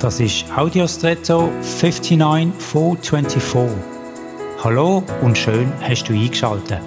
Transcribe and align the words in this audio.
Das 0.00 0.20
ist 0.20 0.44
Audiostretto 0.54 1.50
59424. 1.62 3.82
Hallo 4.62 5.02
und 5.22 5.38
schön 5.38 5.72
hast 5.80 6.04
du 6.04 6.12
eingeschaltet. 6.12 6.82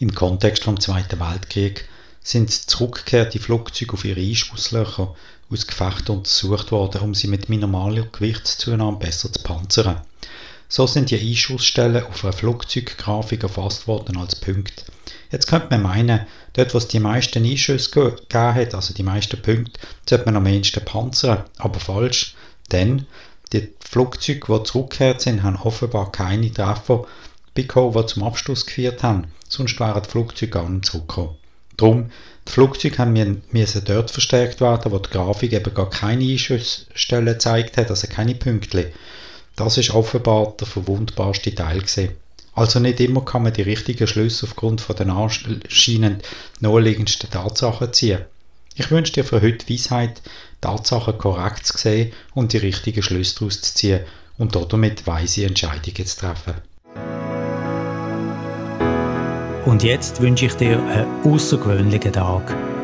Im 0.00 0.12
Kontext 0.16 0.64
vom 0.64 0.80
Zweiten 0.80 1.20
Weltkrieg 1.20 1.88
sind 2.24 2.50
zurückgekehrte 2.50 3.38
Flugzeuge 3.38 3.92
auf 3.92 4.04
ihre 4.04 4.20
Einschusslöcher 4.20 5.14
aus 5.48 5.66
Gefecht 5.68 6.10
untersucht 6.10 6.72
worden, 6.72 7.02
um 7.02 7.14
sie 7.14 7.28
mit 7.28 7.48
minimaler 7.48 8.08
Gewichtszunahme 8.10 8.96
besser 8.96 9.32
zu 9.32 9.44
panzern. 9.44 10.00
So 10.68 10.86
sind 10.86 11.10
die 11.10 11.18
Einschussstellen 11.18 12.04
auf 12.04 12.24
einer 12.24 12.32
Flugzeuggrafik 12.32 13.42
erfasst 13.42 13.86
worden 13.86 14.16
als 14.16 14.36
Punkte. 14.36 14.84
Jetzt 15.30 15.46
könnte 15.46 15.68
man 15.70 15.82
meinen, 15.82 16.26
dort 16.54 16.74
wo 16.74 16.78
es 16.78 16.88
die 16.88 17.00
meisten 17.00 17.44
Einschüsse 17.44 17.90
gegeben 17.90 18.54
hat, 18.54 18.74
also 18.74 18.94
die 18.94 19.02
meisten 19.02 19.40
Punkte, 19.40 19.80
sollte 20.08 20.24
man 20.24 20.36
am 20.36 20.46
ehesten 20.46 20.84
panzern. 20.84 21.44
Aber 21.58 21.78
falsch, 21.78 22.34
denn 22.72 23.06
die 23.52 23.72
Flugzeuge, 23.80 24.40
die 24.58 24.62
zurückgekehrt 24.64 25.20
sind, 25.20 25.42
haben 25.42 25.56
offenbar 25.56 26.10
keine 26.10 26.52
Treffer 26.52 27.06
bekommen, 27.54 27.96
die 27.96 28.06
zum 28.06 28.24
Absturz 28.24 28.66
geführt 28.66 29.02
haben. 29.02 29.32
Sonst 29.48 29.78
wären 29.78 30.02
die 30.02 30.10
Flugzeuge 30.10 30.50
gar 30.50 30.68
nicht 30.68 30.86
zurückgekommen. 30.86 31.36
Darum, 31.76 32.10
die 32.46 32.52
Flugzeuge 32.52 32.98
haben 32.98 33.42
müssen 33.50 33.84
dort 33.84 34.10
verstärkt 34.10 34.60
werden, 34.60 34.92
wo 34.92 34.98
die 34.98 35.10
Grafik 35.10 35.52
eben 35.52 35.74
gar 35.74 35.90
keine 35.90 36.24
Einschussstellen 36.24 37.26
gezeigt 37.26 37.76
hat, 37.76 37.90
also 37.90 38.06
keine 38.08 38.34
Pünktchen. 38.34 38.86
Das 39.56 39.78
ist 39.78 39.94
offenbar 39.94 40.54
der 40.60 40.66
verwundbarste 40.66 41.54
Teil 41.54 41.80
gewesen. 41.80 42.10
Also 42.52 42.78
nicht 42.78 43.00
immer 43.00 43.24
kann 43.24 43.42
man 43.42 43.52
die 43.52 43.62
richtigen 43.62 44.06
Schlüsse 44.06 44.46
aufgrund 44.46 44.80
von 44.80 44.96
den 44.96 45.10
anscheinend 45.10 46.22
naheliegendsten 46.60 47.30
Tatsachen 47.30 47.92
ziehen. 47.92 48.20
Ich 48.74 48.90
wünsche 48.90 49.14
dir 49.14 49.24
für 49.24 49.40
heute 49.40 49.68
Weisheit, 49.68 50.20
Tatsachen 50.60 51.16
korrekt 51.16 51.66
zu 51.66 51.76
sehen 51.78 52.12
und 52.34 52.52
die 52.52 52.58
richtigen 52.58 53.02
Schlüsse 53.02 53.36
daraus 53.38 53.62
zu 53.62 53.74
ziehen 53.74 54.00
und 54.38 54.54
damit 54.54 55.06
weise 55.06 55.46
Entscheidungen 55.46 56.06
zu 56.06 56.18
treffen. 56.18 56.54
Und 59.64 59.82
jetzt 59.82 60.20
wünsche 60.20 60.46
ich 60.46 60.54
dir 60.54 60.78
einen 60.82 61.24
außergewöhnlichen 61.24 62.12
Tag. 62.12 62.75